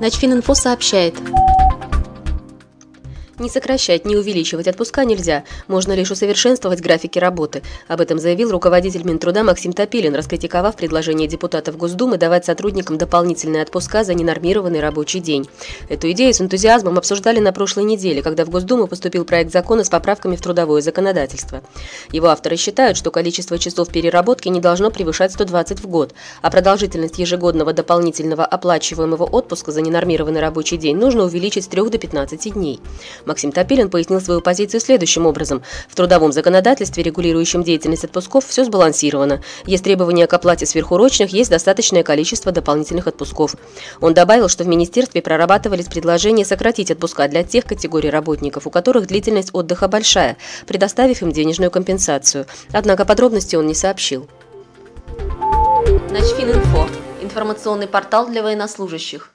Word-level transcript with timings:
Начфининфо 0.00 0.54
сообщает. 0.54 1.14
Не 3.38 3.48
сокращать, 3.48 4.04
не 4.04 4.16
увеличивать 4.16 4.66
отпуска 4.66 5.04
нельзя, 5.04 5.44
можно 5.68 5.92
лишь 5.92 6.10
усовершенствовать 6.10 6.80
графики 6.80 7.20
работы. 7.20 7.62
Об 7.86 8.00
этом 8.00 8.18
заявил 8.18 8.50
руководитель 8.50 9.04
Минтруда 9.04 9.44
Максим 9.44 9.72
Топилин, 9.72 10.16
раскритиковав 10.16 10.74
предложение 10.74 11.28
депутатов 11.28 11.76
Госдумы 11.76 12.16
давать 12.16 12.46
сотрудникам 12.46 12.98
дополнительные 12.98 13.62
отпуска 13.62 14.02
за 14.02 14.14
ненормированный 14.14 14.80
рабочий 14.80 15.20
день. 15.20 15.48
Эту 15.88 16.10
идею 16.10 16.34
с 16.34 16.40
энтузиазмом 16.40 16.98
обсуждали 16.98 17.38
на 17.38 17.52
прошлой 17.52 17.84
неделе, 17.84 18.22
когда 18.22 18.44
в 18.44 18.50
Госдуму 18.50 18.88
поступил 18.88 19.24
проект 19.24 19.52
закона 19.52 19.84
с 19.84 19.88
поправками 19.88 20.34
в 20.34 20.42
трудовое 20.42 20.80
законодательство. 20.80 21.62
Его 22.10 22.26
авторы 22.26 22.56
считают, 22.56 22.96
что 22.96 23.12
количество 23.12 23.56
часов 23.56 23.88
переработки 23.90 24.48
не 24.48 24.60
должно 24.60 24.90
превышать 24.90 25.30
120 25.30 25.78
в 25.78 25.86
год, 25.86 26.12
а 26.42 26.50
продолжительность 26.50 27.20
ежегодного 27.20 27.72
дополнительного 27.72 28.44
оплачиваемого 28.44 29.22
отпуска 29.22 29.70
за 29.70 29.80
ненормированный 29.80 30.40
рабочий 30.40 30.76
день 30.76 30.96
нужно 30.96 31.22
увеличить 31.22 31.64
с 31.64 31.68
3 31.68 31.88
до 31.90 31.98
15 31.98 32.54
дней. 32.54 32.80
Максим 33.28 33.52
Топилин 33.52 33.90
пояснил 33.90 34.20
свою 34.20 34.40
позицию 34.40 34.80
следующим 34.80 35.26
образом. 35.26 35.62
В 35.88 35.94
трудовом 35.94 36.32
законодательстве, 36.32 37.02
регулирующем 37.02 37.62
деятельность 37.62 38.04
отпусков, 38.04 38.46
все 38.46 38.64
сбалансировано. 38.64 39.42
Есть 39.66 39.84
требования 39.84 40.26
к 40.26 40.32
оплате 40.32 40.64
сверхурочных, 40.64 41.30
есть 41.30 41.50
достаточное 41.50 42.02
количество 42.02 42.52
дополнительных 42.52 43.06
отпусков. 43.06 43.54
Он 44.00 44.14
добавил, 44.14 44.48
что 44.48 44.64
в 44.64 44.68
министерстве 44.68 45.20
прорабатывались 45.22 45.86
предложения 45.86 46.44
сократить 46.44 46.90
отпуска 46.90 47.28
для 47.28 47.44
тех 47.44 47.64
категорий 47.64 48.10
работников, 48.10 48.66
у 48.66 48.70
которых 48.70 49.06
длительность 49.06 49.50
отдыха 49.52 49.88
большая, 49.88 50.38
предоставив 50.66 51.22
им 51.22 51.30
денежную 51.30 51.70
компенсацию. 51.70 52.46
Однако 52.72 53.04
подробности 53.04 53.56
он 53.56 53.66
не 53.66 53.74
сообщил. 53.74 54.26
Начфининфо. 56.10 56.88
Информационный 57.20 57.88
портал 57.88 58.28
для 58.28 58.42
военнослужащих. 58.42 59.34